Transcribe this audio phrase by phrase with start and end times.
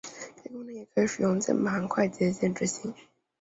[0.43, 2.91] 该功能也可以使用键盘快捷键执行。